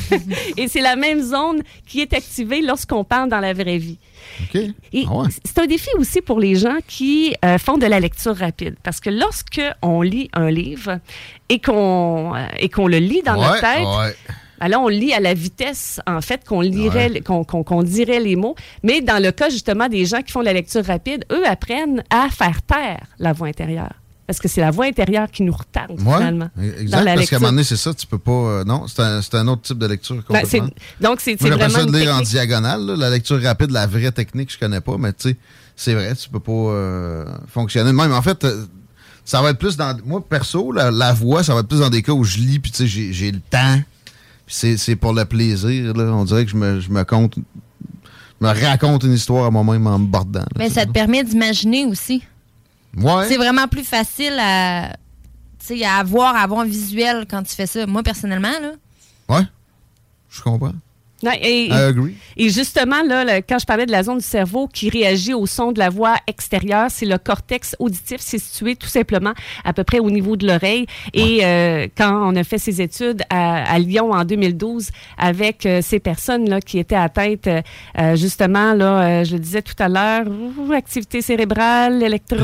et 0.57 0.67
c'est 0.67 0.81
la 0.81 0.97
même 0.97 1.21
zone 1.21 1.61
qui 1.87 2.01
est 2.01 2.13
activée 2.13 2.61
lorsqu'on 2.61 3.05
parle 3.05 3.29
dans 3.29 3.39
la 3.39 3.53
vraie 3.53 3.77
vie. 3.77 3.97
OK? 4.43 4.61
Et 4.91 5.05
Ah 5.07 5.15
ouais. 5.15 5.27
c'est 5.45 5.59
un 5.59 5.65
défi 5.65 5.87
aussi 5.97 6.19
pour 6.21 6.39
les 6.41 6.55
gens 6.55 6.77
qui 6.87 7.33
euh, 7.45 7.57
font 7.57 7.77
de 7.77 7.86
la 7.86 8.00
lecture 8.01 8.36
rapide. 8.36 8.75
Parce 8.83 9.00
que 9.00 9.09
lorsque 9.09 9.62
on 9.81 10.01
lit 10.01 10.29
un 10.33 10.51
livre 10.51 11.00
et 11.47 11.59
qu'on 11.59 12.33
euh, 12.36 12.45
et 12.59 12.67
qu'on 12.67 12.88
le 12.88 12.97
lit 12.97 13.21
dans 13.21 13.36
notre 13.36 13.53
Ouais, 13.53 13.62
tête, 13.62 13.88
ouais. 13.88 14.15
ben 14.59 14.67
là, 14.67 14.79
on 14.81 14.89
lit 14.89 15.13
à 15.13 15.19
la 15.21 15.33
vitesse, 15.33 16.01
en 16.05 16.19
fait, 16.21 16.45
qu'on 16.45 16.62
lirait, 16.62 17.21
qu'on, 17.21 17.83
dirait 17.83 18.19
les 18.19 18.36
mots. 18.36 18.55
Mais 18.83 19.00
dans 19.01 19.21
le 19.24 19.31
cas, 19.31 19.50
justement, 19.50 19.88
des 19.88 20.05
gens 20.05 20.21
qui 20.21 20.31
font 20.33 20.41
de 20.41 20.45
la 20.45 20.53
lecture 20.53 20.83
rapide, 20.86 21.25
eux 21.31 21.47
apprennent 21.47 22.03
à 22.09 22.27
faire 22.29 22.62
taire 22.62 23.05
la 23.19 23.31
voix 23.33 23.47
intérieure. 23.47 23.93
Parce 24.31 24.39
que 24.39 24.47
c'est 24.47 24.61
la 24.61 24.71
voix 24.71 24.85
intérieure 24.85 25.29
qui 25.29 25.43
nous 25.43 25.51
retarde, 25.51 25.91
Ouais, 26.00 26.15
finalement. 26.15 26.50
exact. 26.57 26.89
dans 26.89 27.01
la 27.01 27.15
parce 27.15 27.29
qu'à 27.29 27.35
un 27.35 27.39
moment 27.39 27.51
donné, 27.51 27.65
c'est 27.65 27.75
ça, 27.75 27.93
tu 27.93 28.07
peux 28.07 28.17
pas. 28.17 28.31
euh, 28.31 28.63
non, 28.63 28.85
c'est 28.88 29.01
un, 29.01 29.21
c'est 29.21 29.35
un 29.35 29.45
autre 29.50 29.63
type 29.63 29.77
de 29.77 29.88
lecture. 29.88 30.23
Ben, 30.29 30.43
donc, 31.01 31.19
c'est, 31.19 31.35
vraiment 31.35 31.67
ça 31.67 31.83
de 31.83 31.89
une 31.89 31.97
lire 31.97 32.11
en 32.13 32.19
technique. 32.19 32.29
diagonale. 32.29 32.85
là. 32.85 32.95
La 32.95 33.09
lecture 33.09 33.41
rapide, 33.43 33.71
la 33.71 33.88
vraie 33.88 34.13
technique, 34.13 34.50
je 34.53 34.57
connais 34.57 34.79
pas, 34.79 34.95
mais 34.97 35.11
tu 35.11 35.31
sais, 35.31 35.38
c'est 35.75 35.93
vrai, 35.95 36.15
tu 36.15 36.29
peux 36.29 36.39
pas 36.39 36.51
euh, 36.53 37.25
fonctionner 37.50 37.91
même. 37.91 38.13
En 38.13 38.21
fait, 38.21 38.41
euh, 38.45 38.63
ça 39.25 39.41
va 39.41 39.50
être 39.50 39.59
plus 39.59 39.75
dans. 39.75 39.97
Moi, 40.05 40.23
perso, 40.25 40.71
la, 40.71 40.91
la 40.91 41.11
voix, 41.11 41.43
ça 41.43 41.53
va 41.53 41.59
être 41.59 41.67
plus 41.67 41.81
dans 41.81 41.89
des 41.89 42.01
cas 42.01 42.13
où 42.13 42.23
je 42.23 42.38
lis, 42.38 42.59
puis 42.59 42.71
tu 42.71 42.88
sais, 42.88 43.11
j'ai, 43.11 43.31
le 43.33 43.41
temps. 43.41 43.81
Puis 44.45 44.55
c'est, 44.55 44.77
c'est 44.77 44.95
pour 44.95 45.11
le 45.11 45.25
plaisir. 45.25 45.93
Là. 45.93 46.03
On 46.13 46.23
dirait 46.23 46.45
que 46.45 46.51
je 46.51 46.55
me, 46.55 46.79
je 46.79 46.89
me 46.89 47.03
compte. 47.03 47.35
Je 47.35 48.47
me 48.47 48.65
raconte 48.65 49.03
une 49.03 49.11
histoire 49.13 49.45
à 49.47 49.51
moi-même 49.51 49.85
en 49.88 50.00
me 50.00 50.07
bordant. 50.07 50.39
là, 50.39 50.45
Mais 50.57 50.69
tu 50.69 50.75
ça 50.75 50.85
te 50.85 50.91
permet 50.91 51.21
d'imaginer 51.25 51.83
aussi. 51.85 52.23
Ouais. 52.98 53.27
C'est 53.27 53.38
vraiment 53.38 53.67
plus 53.67 53.83
facile 53.83 54.38
à, 54.39 54.91
à 54.91 55.98
avoir, 55.98 56.36
à 56.36 56.41
avoir 56.41 56.62
un 56.62 56.65
visuel 56.65 57.25
quand 57.29 57.43
tu 57.43 57.55
fais 57.55 57.65
ça. 57.67 57.86
Moi, 57.86 58.03
personnellement, 58.03 58.51
là, 58.62 58.71
Ouais. 59.29 59.43
Je 60.29 60.41
comprends. 60.41 60.74
Non, 61.23 61.31
et, 61.41 61.69
et 62.37 62.49
justement, 62.49 63.01
là, 63.03 63.23
le- 63.23 63.41
quand 63.47 63.59
je 63.59 63.65
parlais 63.65 63.85
de 63.85 63.91
la 63.91 64.03
zone 64.03 64.17
du 64.19 64.23
cerveau 64.25 64.67
qui 64.67 64.89
réagit 64.89 65.33
au 65.33 65.45
son 65.45 65.71
de 65.71 65.79
la 65.79 65.89
voix 65.89 66.15
extérieure, 66.27 66.87
c'est 66.89 67.05
le 67.05 67.17
cortex 67.17 67.75
auditif. 67.79 68.17
C'est 68.19 68.39
situé 68.39 68.75
tout 68.75 68.87
simplement 68.87 69.33
à 69.63 69.73
peu 69.73 69.83
près 69.83 69.99
au 69.99 70.09
niveau 70.09 70.35
de 70.35 70.47
l'oreille. 70.47 70.85
Et 71.13 71.39
euh, 71.45 71.87
quand 71.97 72.11
on 72.31 72.35
a 72.35 72.43
fait 72.43 72.57
ces 72.57 72.81
études 72.81 73.21
à, 73.29 73.63
à 73.71 73.79
Lyon 73.79 74.11
en 74.11 74.23
2012 74.25 74.89
avec 75.17 75.65
euh, 75.65 75.81
ces 75.81 75.99
personnes-là 75.99 76.59
qui 76.61 76.79
étaient 76.79 76.95
atteintes, 76.95 77.47
euh, 77.47 77.61
euh, 77.99 78.15
justement, 78.15 78.73
là, 78.73 79.21
euh, 79.21 79.23
je 79.23 79.33
le 79.33 79.39
disais 79.39 79.61
tout 79.61 79.75
à 79.79 79.87
l'heure, 79.89 80.25
activité 80.73 81.21
cérébrale, 81.21 82.01
électrode. 82.01 82.41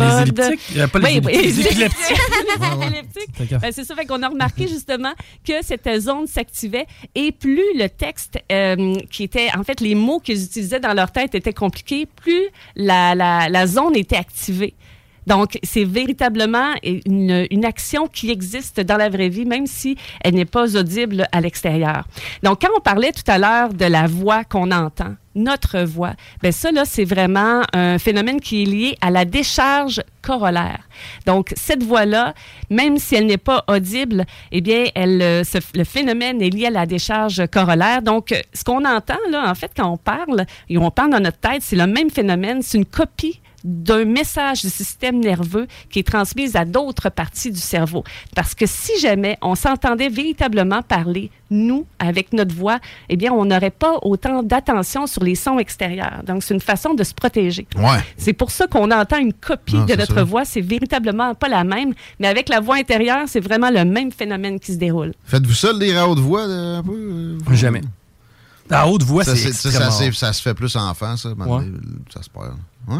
Les 0.75 0.81
a 0.81 0.88
pas 0.88 1.00
les 1.00 1.05
Oui, 1.05 1.17
épileptiques. 1.17 1.72
épileptiques. 1.72 3.60
Ben, 3.62 3.72
c'est 3.72 3.84
ça, 3.84 3.96
fait 3.96 4.05
qu'on 4.05 4.22
a 4.24 4.27
remarqué 4.29 4.67
justement 4.67 5.13
que 5.46 5.53
cette 5.62 5.89
zone 6.00 6.27
s'activait 6.27 6.86
et 7.15 7.31
plus 7.31 7.63
le 7.75 7.88
texte 7.88 8.39
euh, 8.76 8.96
qui 9.12 9.24
était, 9.24 9.50
en 9.58 9.64
fait, 9.64 9.82
les 9.82 9.96
mots 9.96 10.20
qu'ils 10.20 10.44
utilisaient 10.44 10.80
dans 10.80 10.94
leur 10.94 11.12
tête 11.12 11.36
étaient 11.36 11.54
compliqués, 11.54 12.06
plus 12.06 12.48
la, 12.76 13.16
la 13.16 13.68
zone 13.68 13.96
était 13.96 14.18
activée. 14.18 14.74
Donc, 15.27 15.60
c'est 15.62 15.84
véritablement 15.84 16.74
une, 16.84 17.46
une 17.51 17.65
action 17.65 18.07
qui 18.07 18.31
existe 18.31 18.79
dans 18.79 18.98
la 18.98 19.10
vraie 19.10 19.29
vie, 19.29 19.46
même 19.46 19.67
si 19.67 19.98
elle 20.22 20.36
n'est 20.36 20.46
pas 20.46 20.75
audible 20.75 21.27
à 21.31 21.41
l'extérieur. 21.41 22.07
Donc, 22.43 22.62
quand 22.62 22.69
on 22.75 22.79
parlait 22.79 23.12
tout 23.12 23.29
à 23.29 23.38
l'heure 23.38 23.74
de 23.74 23.86
la 23.86 24.07
voix 24.07 24.43
qu'on 24.43 24.72
entend, 24.72 25.15
notre 25.36 25.81
voix, 25.81 26.13
ben 26.41 26.51
ça, 26.51 26.72
là, 26.72 26.84
c'est 26.86 27.05
vraiment 27.05 27.62
un 27.74 28.00
phénomène 28.00 28.41
qui 28.41 28.63
est 28.63 28.65
lié 28.65 28.98
à 29.01 29.12
la 29.12 29.24
décharge 29.24 30.01
corollaire. 30.22 30.88
Donc, 31.25 31.53
cette 31.55 31.84
voix-là, 31.84 32.34
même 32.69 32.98
si 32.98 33.15
elle 33.15 33.27
n'est 33.27 33.38
pas 33.38 33.63
audible, 33.67 34.25
eh 34.51 34.62
bien, 34.62 34.86
elle, 34.96 35.22
euh, 35.22 35.43
le 35.75 35.84
phénomène 35.84 36.41
est 36.41 36.50
lié 36.50 36.67
à 36.67 36.72
la 36.72 36.86
décharge 36.86 37.46
corollaire. 37.48 38.01
Donc, 38.01 38.31
euh, 38.31 38.41
ce 38.53 38.63
qu'on 38.63 38.84
entend, 38.84 39.19
là, 39.29 39.50
en 39.50 39.55
fait, 39.55 39.72
quand 39.75 39.91
on 39.91 39.98
parle, 39.98 40.46
et 40.69 40.77
on 40.77 40.89
parle 40.89 41.12
dans 41.12 41.19
notre 41.19 41.39
tête, 41.39 41.62
c'est 41.62 41.75
le 41.75 41.88
même 41.88 42.10
phénomène, 42.10 42.62
c'est 42.62 42.77
une 42.77 42.86
copie 42.86 43.39
d'un 43.70 44.06
message 44.06 44.62
du 44.62 44.70
système 44.70 45.20
nerveux 45.20 45.68
qui 45.90 46.00
est 46.00 46.08
transmis 46.08 46.56
à 46.56 46.64
d'autres 46.64 47.10
parties 47.10 47.52
du 47.52 47.60
cerveau. 47.60 48.06
Parce 48.34 48.56
que 48.56 48.66
si 48.66 48.98
jamais 49.02 49.38
on 49.42 49.56
s'entendait 49.56 50.08
véritablement 50.08 50.82
parler, 50.82 51.30
nous, 51.52 51.86
avec 52.00 52.32
notre 52.32 52.56
voix, 52.56 52.80
eh 53.10 53.18
bien, 53.18 53.34
on 53.34 53.44
n'aurait 53.46 53.70
pas 53.72 53.96
autant 54.04 54.42
d'attention 54.42 55.06
sur 55.06 55.24
les 55.24 55.36
sons 55.36 55.60
extérieurs. 55.60 56.22
Donc, 56.26 56.44
c'est 56.44 56.54
une 56.54 56.62
façon 56.62 56.94
de 56.94 57.04
se 57.04 57.14
protéger. 57.14 57.68
Ouais. 57.76 58.00
C'est 58.18 58.34
pour 58.34 58.52
ça 58.52 58.68
qu'on 58.68 58.90
entend 58.90 59.18
une 59.18 59.34
copie 59.34 59.76
Non, 59.76 59.86
de 59.86 59.96
notre 59.96 60.16
ça. 60.16 60.24
voix. 60.24 60.46
C'est 60.46 60.62
véritablement 60.62 61.36
pas 61.36 61.50
la 61.50 61.64
même, 61.66 61.94
mais 62.20 62.28
avec 62.28 62.48
la 62.50 62.62
voix 62.62 62.76
intérieure, 62.78 63.26
c'est 63.28 63.40
vraiment 63.42 63.70
le 63.70 63.84
même 63.84 64.12
phénomène 64.14 64.60
qui 64.62 64.74
se 64.74 64.78
déroule. 64.78 65.14
Faites-vous 65.26 65.54
ça, 65.54 65.74
le 65.74 65.80
lire 65.80 66.00
à 66.02 66.08
haute 66.08 66.20
voix, 66.20 66.46
euh, 66.48 66.80
un 66.80 66.84
peu? 66.84 66.92
euh, 66.94 67.38
vous? 67.46 67.56
Jamais. 67.56 67.82
À 68.70 68.88
haute 68.90 69.04
voix, 69.04 69.24
Ça, 69.24 69.36
c'est 69.36 69.52
c'est- 69.54 69.54
ça, 69.54 69.70
extrêmement 69.70 69.92
ça, 69.92 70.12
ça 70.28 70.34
se 70.34 70.42
fait 70.42 70.54
plus 70.54 70.76
enfant, 70.76 71.16
ça. 71.18 71.30
Ouais. 71.30 71.66
Ça 72.14 72.22
se 72.22 72.30
perd. 72.30 72.56
Ouais? 72.88 72.98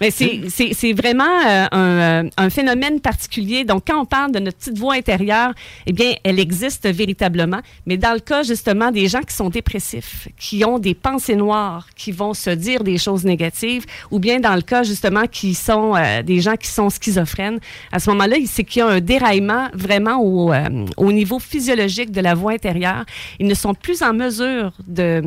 Mais 0.00 0.10
c'est- 0.10 0.92
vraiment 0.92 1.24
euh, 1.46 1.66
un, 1.72 1.78
euh, 2.24 2.30
un 2.36 2.50
phénomène 2.50 3.00
particulier. 3.00 3.64
Donc, 3.64 3.84
quand 3.86 4.00
on 4.00 4.04
parle 4.04 4.32
de 4.32 4.38
notre 4.38 4.58
petite 4.58 4.78
voix 4.78 4.94
intérieure, 4.94 5.52
eh 5.86 5.92
bien, 5.92 6.12
elle 6.24 6.38
existe 6.38 6.86
véritablement. 6.88 7.60
Mais 7.86 7.96
dans 7.96 8.12
le 8.12 8.20
cas, 8.20 8.42
justement, 8.42 8.90
des 8.90 9.08
gens 9.08 9.20
qui 9.22 9.34
sont 9.34 9.48
dépressifs, 9.50 10.28
qui 10.38 10.64
ont 10.64 10.78
des 10.78 10.94
pensées 10.94 11.36
noires, 11.36 11.86
qui 11.96 12.12
vont 12.12 12.34
se 12.34 12.50
dire 12.50 12.84
des 12.84 12.98
choses 12.98 13.24
négatives, 13.24 13.84
ou 14.10 14.18
bien 14.18 14.40
dans 14.40 14.54
le 14.54 14.62
cas, 14.62 14.82
justement, 14.82 15.26
qui 15.26 15.54
sont 15.54 15.94
euh, 15.96 16.22
des 16.22 16.40
gens 16.40 16.56
qui 16.56 16.68
sont 16.68 16.90
schizophrènes, 16.90 17.58
à 17.92 17.98
ce 17.98 18.10
moment-là, 18.10 18.36
c'est 18.46 18.64
qu'il 18.64 18.80
y 18.80 18.82
a 18.82 18.88
un 18.88 19.00
déraillement 19.00 19.68
vraiment 19.74 20.18
au, 20.20 20.52
euh, 20.52 20.86
au 20.96 21.12
niveau 21.12 21.38
physiologique 21.38 22.10
de 22.10 22.20
la 22.20 22.34
voix 22.34 22.52
intérieure. 22.52 23.04
Ils 23.38 23.46
ne 23.46 23.54
sont 23.54 23.74
plus 23.74 24.02
en 24.02 24.12
mesure 24.12 24.72
de 24.86 25.22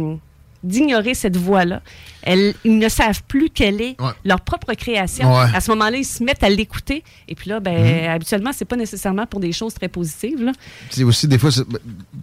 d'ignorer 0.68 1.14
cette 1.14 1.38
voix-là. 1.38 1.82
Elles- 2.24 2.54
Ils 2.66 2.78
ne 2.78 2.90
savent 2.90 3.24
plus 3.28 3.50
quelle 3.50 3.82
est 3.82 4.00
Ouais. 4.02 4.12
leur 4.26 4.42
propre 4.42 4.74
création. 4.74 5.30
Ouais. 5.34 5.46
À 5.54 5.62
ce 5.62 5.72
moment-là, 5.72 5.98
ils 5.98 6.04
se 6.06 6.24
mettent 6.24 6.44
à 6.44 6.50
l'écouter. 6.50 7.04
Et 7.28 7.36
puis 7.36 7.50
là, 7.50 7.60
ben, 7.60 8.10
habituellement, 8.10 8.52
c'est 8.54 8.66
pas 8.66 8.76
nécessairement 8.76 9.26
pour 9.26 9.40
des 9.40 9.52
choses 9.54 9.74
très 9.74 9.88
positives. 9.88 10.44
Là. 10.44 10.52
C'est 10.90 11.04
aussi, 11.04 11.28
des 11.28 11.38
fois, 11.38 11.52
il 11.56 11.64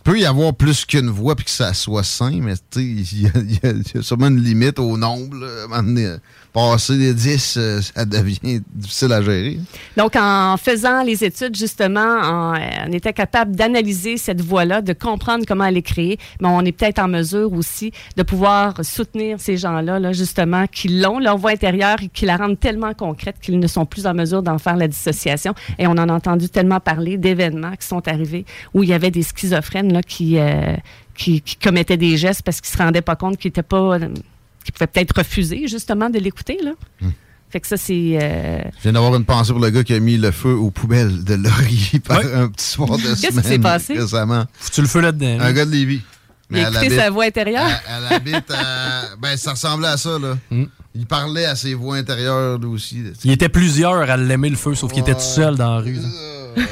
peut 0.05 0.19
y 0.19 0.27
avoir 0.27 0.55
plus 0.55 0.85
qu'une 0.85 1.09
voix 1.09 1.35
puis 1.37 1.45
que 1.47 1.51
ça 1.51 1.73
soit 1.75 2.05
sain, 2.05 2.39
mais 2.43 2.55
tu 2.57 2.63
sais, 2.73 2.85
il 2.85 3.01
y, 3.01 3.23
y 3.25 3.61
y 3.95 3.99
a 3.99 4.03
sûrement 4.03 4.27
une 4.29 4.43
limite 4.43 4.79
au 4.79 4.97
nombre. 4.97 5.37
là. 5.37 5.47
À 5.47 5.65
un 5.65 5.67
moment 5.69 5.83
donné, 5.83 6.17
passer 6.55 6.95
les 6.95 7.13
10, 7.13 7.57
euh, 7.59 7.81
ça 7.83 8.05
devient 8.07 8.63
difficile 8.75 9.13
à 9.13 9.21
gérer. 9.21 9.59
Donc, 9.97 10.15
en 10.17 10.57
faisant 10.57 11.03
les 11.03 11.25
études, 11.25 11.57
justement, 11.57 12.01
en- 12.01 12.55
euh, 12.55 12.59
on 12.89 12.93
était 12.93 13.13
capable 13.13 13.55
d'analyser 13.57 14.17
cette 14.17 14.41
voix-là, 14.41 14.81
de 14.81 14.93
comprendre 14.93 15.45
comment 15.47 15.65
elle 15.65 15.77
est 15.77 15.83
créée. 15.83 16.17
Mais 16.41 16.49
on 16.49 16.61
est 16.63 16.73
peut-être 16.73 17.01
en 17.01 17.09
mesure 17.09 17.53
aussi 17.53 17.93
de 18.17 18.23
pouvoir 18.23 18.85
soutenir 18.85 19.39
ces 19.41 19.57
gens-là, 19.57 19.99
là, 19.99 20.13
justement, 20.13 20.67
qui 20.67 20.89
l'ont, 20.89 21.19
leur 21.19 21.37
voix 21.37 21.51
intérieure, 21.51 21.97
et 22.03 22.09
qui 22.09 22.25
la 22.25 22.37
rendent 22.37 22.59
tellement 22.61 22.95
concrète 22.95 23.37
qu'ils 23.43 23.59
ne 23.59 23.67
sont 23.67 23.85
plus 23.85 24.07
en 24.07 24.15
mesure 24.15 24.43
d'en 24.43 24.59
faire 24.59 24.77
la 24.77 24.87
dissociation. 24.89 25.55
Et 25.79 25.87
on 25.89 25.93
en 25.93 26.09
a 26.09 26.13
entendu 26.13 26.49
tellement 26.49 26.79
parler 26.81 27.19
d'événements 27.19 27.75
qui 27.75 27.87
sont 27.87 28.07
arrivés 28.07 28.47
où 28.73 28.85
il 28.85 28.89
y 28.89 28.93
avait 28.95 29.11
des 29.11 29.23
schizophrènes 29.25 29.93
là, 29.93 30.03
qui, 30.03 30.39
euh, 30.39 30.77
qui, 31.17 31.41
qui 31.41 31.57
commettaient 31.57 31.97
des 31.97 32.17
gestes 32.17 32.43
parce 32.43 32.61
qu'ils 32.61 32.73
se 32.73 32.79
rendaient 32.79 33.03
pas 33.03 33.17
compte 33.17 33.39
qu'ils 33.39 33.49
étaient 33.49 33.63
pas... 33.65 33.99
euh, 34.65 34.67
qu'ils 34.67 34.73
pouvaient 34.75 34.87
peut-être 34.87 35.19
refuser, 35.19 35.69
justement, 35.69 36.11
de 36.11 36.19
l'écouter, 36.19 36.59
là. 36.63 36.73
Fait 37.51 37.61
que 37.61 37.69
ça, 37.69 37.77
c'est... 37.77 38.19
euh, 38.21 38.59
Je 38.79 38.83
viens 38.83 38.93
d'avoir 38.95 39.15
une 39.15 39.25
pensée 39.25 39.53
pour 39.53 39.61
le 39.63 39.71
gars 39.71 39.85
qui 39.85 39.95
a 39.95 40.01
mis 40.01 40.17
le 40.17 40.33
feu 40.33 40.55
aux 40.55 40.71
poubelles 40.73 41.23
de 41.23 41.35
Laurier 41.35 42.01
par 42.05 42.19
Ouais. 42.19 42.35
un 42.35 42.49
petit 42.49 42.65
soir 42.67 42.97
de 42.97 43.03
Qu'est-ce 43.03 43.21
qui 43.21 43.27
semaine 43.29 43.45
s'est 43.45 43.59
passé? 43.61 43.95
récemment. 43.95 44.45
Foutu 44.59 44.81
le 44.81 44.89
feu 44.89 45.01
là-dedans. 45.01 45.39
Un 45.41 45.53
gars 45.53 45.65
de 45.65 45.71
Lévis. 45.71 46.03
il 46.51 46.57
a 46.57 46.61
elle 46.63 46.67
écouté 46.75 46.87
habite- 46.87 46.99
sa 46.99 47.11
voix 47.11 47.25
intérieure? 47.27 47.69
Elle, 47.89 48.05
elle 48.11 48.13
habite 48.17 48.51
à- 48.51 49.15
Ben, 49.23 49.37
ça 49.37 49.53
ressemblait 49.53 49.87
à 49.87 49.97
ça, 49.97 50.19
là. 50.19 50.37
Mm. 50.51 50.65
Il 50.97 51.07
parlait 51.07 51.45
à 51.45 51.55
ses 51.55 51.75
voix 51.75 51.97
intérieures, 51.97 52.59
lui 52.59 52.67
aussi. 52.67 53.03
là. 53.05 53.11
Il 53.23 53.31
était 53.31 53.49
plusieurs 53.49 54.11
à 54.11 54.17
l'aimer 54.17 54.51
le 54.51 54.57
feu, 54.57 54.75
sauf 54.75 54.91
qu'il 54.93 55.03
était 55.03 55.15
tout 55.15 55.21
seul 55.21 55.55
dans 55.57 55.77
la 55.77 55.81
rue. 55.81 55.95
là. 55.95 56.09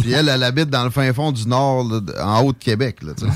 Puis 0.00 0.10
elle, 0.12 0.28
elle 0.30 0.42
habite 0.42 0.70
dans 0.70 0.84
le 0.84 0.90
fin 0.90 1.12
fond 1.12 1.32
du 1.32 1.46
nord, 1.46 1.84
là, 1.84 2.00
de- 2.00 2.14
en 2.18 2.40
Haut-de-Québec, 2.42 3.02
là, 3.02 3.12
tu 3.14 3.26
sais. 3.26 3.30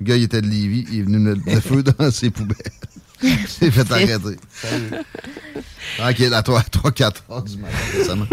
Le 0.00 0.06
gars, 0.06 0.16
il 0.16 0.24
était 0.24 0.42
de 0.42 0.46
Lévis, 0.46 0.84
il 0.90 0.98
est 0.98 1.02
venu 1.02 1.18
mettre 1.18 1.40
le 1.46 1.60
feu 1.60 1.82
dans 1.82 2.10
ses 2.10 2.28
poubelles. 2.30 2.56
Il 3.24 3.48
s'est 3.48 3.70
fait 3.70 3.90
arrêter. 3.90 4.36
Tranquille, 5.96 6.34
à 6.34 6.42
toi, 6.42 6.60
3-4 6.60 7.14
heures 7.30 7.42
du 7.42 7.56
matin, 7.58 7.76
récemment. 7.96 8.26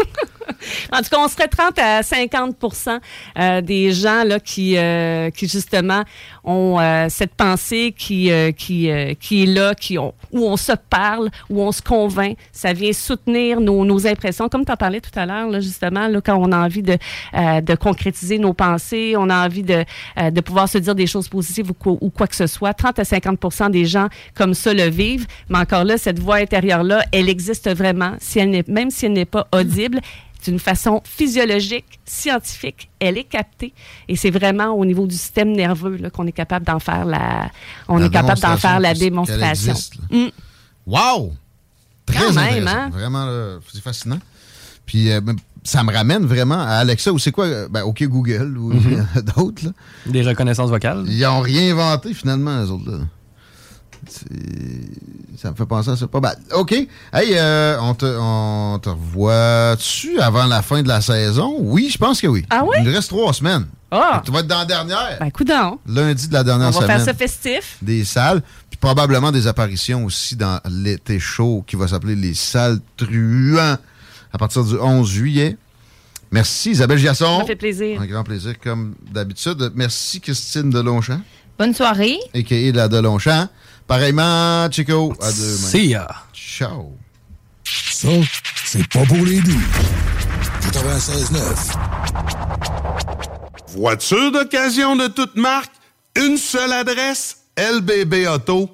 En 0.91 0.97
tout 0.97 1.09
cas, 1.09 1.17
on 1.19 1.27
serait 1.27 1.47
30 1.47 1.77
à 1.79 2.01
50% 2.01 2.99
euh, 3.37 3.61
des 3.61 3.91
gens 3.91 4.23
là, 4.23 4.39
qui, 4.39 4.77
euh, 4.77 5.29
qui, 5.29 5.47
justement, 5.47 6.03
ont 6.43 6.77
euh, 6.79 7.07
cette 7.09 7.35
pensée 7.35 7.93
qui, 7.97 8.31
euh, 8.31 8.51
qui, 8.51 8.89
euh, 8.89 9.13
qui 9.19 9.43
est 9.43 9.45
là, 9.45 9.75
qui 9.75 9.97
ont, 9.97 10.13
où 10.31 10.45
on 10.45 10.57
se 10.57 10.71
parle, 10.89 11.29
où 11.49 11.61
on 11.61 11.71
se 11.71 11.81
convainc. 11.81 12.37
Ça 12.51 12.73
vient 12.73 12.93
soutenir 12.93 13.61
nos, 13.61 13.85
nos 13.85 14.07
impressions. 14.07 14.49
Comme 14.49 14.65
tu 14.65 14.71
en 14.71 14.77
parlais 14.77 15.01
tout 15.01 15.17
à 15.17 15.25
l'heure, 15.25 15.49
là, 15.49 15.59
justement, 15.59 16.07
là, 16.07 16.21
quand 16.21 16.37
on 16.37 16.51
a 16.51 16.57
envie 16.57 16.83
de, 16.83 16.97
euh, 17.35 17.61
de 17.61 17.75
concrétiser 17.75 18.39
nos 18.39 18.53
pensées, 18.53 19.15
on 19.17 19.29
a 19.29 19.45
envie 19.45 19.63
de, 19.63 19.83
de 20.17 20.41
pouvoir 20.41 20.67
se 20.67 20.77
dire 20.77 20.95
des 20.95 21.07
choses 21.07 21.27
positives 21.27 21.71
ou 21.71 21.73
quoi, 21.73 21.95
ou 22.01 22.09
quoi 22.09 22.27
que 22.27 22.35
ce 22.35 22.47
soit. 22.47 22.73
30 22.73 22.99
à 22.99 23.05
50 23.05 23.71
des 23.71 23.85
gens 23.85 24.07
comme 24.33 24.53
ça 24.53 24.73
le 24.73 24.89
vivent. 24.89 25.27
Mais 25.49 25.59
encore 25.59 25.83
là, 25.83 25.97
cette 25.97 26.19
voix 26.19 26.35
intérieure-là, 26.35 27.03
elle 27.11 27.29
existe 27.29 27.69
vraiment, 27.69 28.15
si 28.19 28.39
elle 28.39 28.49
n'est, 28.49 28.67
même 28.67 28.89
si 28.89 29.05
elle 29.05 29.13
n'est 29.13 29.25
pas 29.25 29.47
audible 29.53 29.99
d'une 30.43 30.59
façon 30.59 31.01
physiologique, 31.03 31.99
scientifique, 32.05 32.89
elle 32.99 33.17
est 33.17 33.23
captée 33.25 33.73
et 34.07 34.15
c'est 34.15 34.29
vraiment 34.29 34.69
au 34.69 34.85
niveau 34.85 35.05
du 35.05 35.15
système 35.15 35.51
nerveux 35.51 35.99
qu'on 36.13 36.27
est 36.27 36.31
capable 36.31 36.65
d'en 36.65 36.79
faire 36.79 37.05
la 37.05 37.49
on 37.87 37.97
La 37.97 38.05
est 38.05 38.09
capable 38.09 38.39
d'en 38.39 38.57
faire 38.57 38.79
la 38.79 38.93
démonstration, 38.93 39.71
existe. 39.73 39.95
Mm. 40.09 40.27
Wow! 40.85 41.33
Très 42.05 42.19
Quand 42.19 42.33
même, 42.33 42.67
hein? 42.67 42.89
Vraiment, 42.91 43.59
c'est 43.71 43.83
fascinant. 43.83 44.19
Puis 44.85 45.11
euh, 45.11 45.21
ça 45.63 45.83
me 45.83 45.93
ramène 45.93 46.25
vraiment 46.25 46.59
à 46.59 46.77
Alexa, 46.77 47.11
ou 47.13 47.19
c'est 47.19 47.31
quoi? 47.31 47.45
euh, 47.45 47.67
Ben, 47.69 47.83
OK, 47.83 48.03
Google, 48.05 48.57
ou 48.57 48.71
a 48.71 49.21
d'autres, 49.35 49.65
là. 49.65 49.71
Des 50.07 50.23
reconnaissances 50.23 50.69
vocales. 50.71 51.05
Ils 51.07 51.21
n'ont 51.21 51.41
rien 51.41 51.71
inventé, 51.73 52.13
finalement, 52.13 52.63
eux 52.63 52.71
autres, 52.71 52.89
là. 52.91 52.97
Ça 55.37 55.51
me 55.51 55.55
fait 55.55 55.65
penser 55.65 55.89
à 55.91 55.95
ça. 55.95 56.07
Pas 56.07 56.19
mal. 56.19 56.37
OK. 56.53 56.71
Hey, 56.71 56.87
euh, 57.33 57.77
on, 57.81 57.93
te, 57.93 58.05
on 58.19 58.79
te 58.79 58.89
revoit-tu 58.89 60.19
avant 60.19 60.45
la 60.45 60.61
fin 60.61 60.81
de 60.81 60.87
la 60.87 61.01
saison? 61.01 61.55
Oui, 61.59 61.89
je 61.91 61.97
pense 61.97 62.19
que 62.21 62.27
oui. 62.27 62.45
Ah 62.49 62.63
oui? 62.63 62.75
Il 62.79 62.85
nous 62.85 62.93
reste 62.93 63.09
trois 63.09 63.33
semaines. 63.33 63.65
Ah! 63.91 64.21
Tu 64.25 64.31
vas 64.31 64.39
être 64.41 64.47
dans 64.47 64.59
la 64.59 64.65
dernière. 64.65 65.17
Ben, 65.19 65.31
coudonc. 65.31 65.79
Lundi 65.87 66.27
de 66.27 66.33
la 66.33 66.41
On 66.41 66.43
dernière 66.43 66.71
va 66.71 66.81
semaine. 66.81 66.97
faire 66.97 67.05
ça 67.05 67.13
festif. 67.13 67.77
Des 67.81 68.03
salles. 68.03 68.41
Puis 68.69 68.77
probablement 68.79 69.31
des 69.31 69.47
apparitions 69.47 70.05
aussi 70.05 70.35
dans 70.35 70.59
l'été 70.69 71.19
chaud 71.19 71.63
qui 71.65 71.75
va 71.75 71.87
s'appeler 71.87 72.15
les 72.15 72.33
salles 72.35 72.79
truands 72.97 73.77
à 74.31 74.37
partir 74.37 74.63
du 74.63 74.75
11 74.77 75.09
juillet. 75.09 75.57
Merci 76.31 76.71
Isabelle 76.71 76.99
Giasson. 76.99 77.39
Ça 77.39 77.45
fait 77.45 77.55
plaisir. 77.55 77.99
Un 77.99 78.05
grand 78.05 78.23
plaisir 78.23 78.53
comme 78.59 78.93
d'habitude. 79.11 79.71
Merci 79.73 80.21
Christine 80.21 80.69
Delonchamp, 80.69 81.21
Bonne 81.57 81.73
soirée. 81.73 82.19
a.k.a. 82.35 82.71
la 82.71 82.87
Delonchamp. 82.87 83.47
Pareillement, 83.89 84.71
Chico. 84.71 85.13
À 85.19 85.31
deux 85.31 85.41
mains. 85.41 85.67
See 85.67 85.87
ya. 85.87 86.07
Ciao. 86.31 86.95
Ça, 87.65 88.09
c'est 88.63 88.87
pas 88.87 89.03
pour 89.03 89.25
les 89.25 89.41
doux. 89.41 89.59
96.9. 90.71 91.73
Voiture 93.69 94.31
d'occasion 94.31 94.95
de 94.95 95.07
toute 95.07 95.35
marque, 95.35 95.71
une 96.15 96.37
seule 96.37 96.71
adresse, 96.71 97.37
lbbauto.com. 97.57 98.69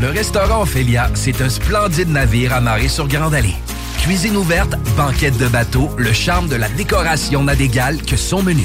Le 0.00 0.10
restaurant 0.10 0.62
Ophélia, 0.62 1.10
c'est 1.14 1.42
un 1.42 1.48
splendide 1.48 2.10
navire 2.10 2.54
amarré 2.54 2.86
sur 2.86 3.08
Grande 3.08 3.34
Allée. 3.34 3.56
Cuisine 3.98 4.36
ouverte, 4.36 4.76
banquette 4.96 5.36
de 5.36 5.48
bateau, 5.48 5.90
le 5.98 6.12
charme 6.12 6.48
de 6.48 6.54
la 6.54 6.68
décoration 6.68 7.42
n'a 7.42 7.56
d'égal 7.56 8.00
que 8.02 8.16
son 8.16 8.44
menu. 8.44 8.64